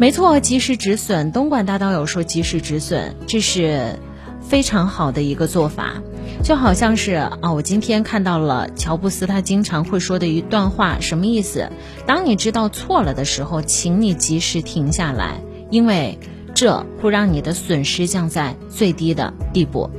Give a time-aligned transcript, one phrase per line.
[0.00, 1.30] 没错，及时止损。
[1.30, 3.98] 东莞大道友说及时止损，这是
[4.40, 6.00] 非常好的一个做法。
[6.42, 11.70] 就好像是啊，我今天看到了乔布斯他经常会说的一段话，什么意思？
[12.06, 15.34] 当你知道错了的时候，请你及时停下来，
[15.68, 16.18] 因为
[16.54, 19.90] 这会让你的损失降在最低的地步。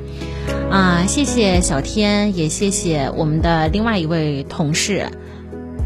[0.71, 5.07] 啊，谢谢小天，也谢谢我们的另外一位同事，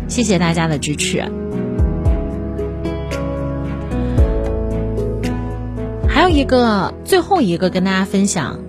[0.08, 1.30] 谢谢大家的支持。
[6.28, 8.60] 有一个，最后一个跟大家分享。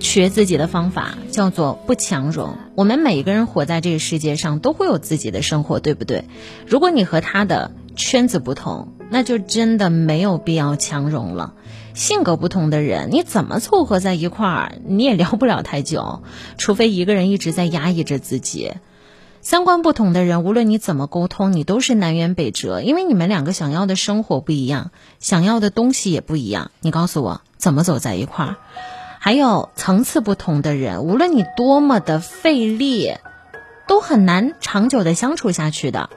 [0.00, 2.56] 学自己的方法叫做不强融。
[2.74, 6.24] 我们每一个人活在这个世界上，都会有自己的生活，对不对？
[6.66, 11.54] 如果你和他的圈子不同，那就真的没有必要强融了。
[11.94, 16.24] 性格不同的人，你怎么凑合在一块儿，你也聊不了太久，
[16.58, 18.72] 除非一个人一直在压抑着自己。
[19.44, 24.90] 三观不同的人，无论你怎么沟通，你都是南辕北辙，因为你们两个想要的生活不一样，
[25.20, 26.70] 想要的东西也不一样。
[26.80, 28.56] 你告诉我，怎么走在一块儿？
[29.18, 33.12] 还有层次不同的人，无论你多么的费力，
[33.86, 36.08] 都很难长久的相处下去的。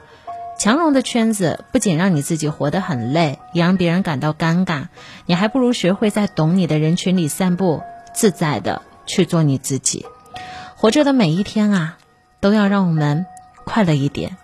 [0.58, 4.84] 强融的圈子不仅让你自己活得很累，也让别人感到尴尬。
[5.26, 7.82] 你还不如学会在懂你的人群里散步，
[8.14, 10.06] 自在的去做你自己。
[10.76, 11.97] 活着的每一天啊，
[12.40, 13.26] 都要让我们
[13.64, 14.36] 快乐一点。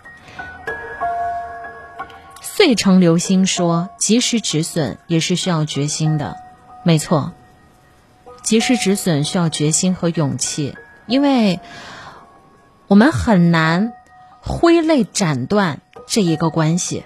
[2.40, 6.36] 遂成流星说：“及时止损也是需要决心的。”
[6.84, 7.32] 没错。
[8.42, 11.60] 及时止损需要决心和勇气，因为
[12.88, 13.94] 我们很难
[14.42, 17.04] 挥泪斩断这一个关系。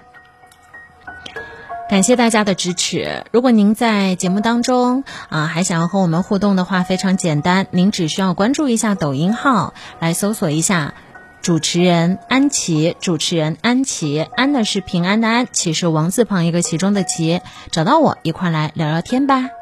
[1.89, 3.25] 感谢大家的支持。
[3.31, 10.93] 如果您在节目当中啊还想要和我们互动的话，非常简单，您只需要关注一下抖音号，来搜索一下
[11.41, 19.58] 主持人安琪，主持人安琪，安的是平安的安，琪是王字旁一个其中的琪，找到我一块来聊聊天吧。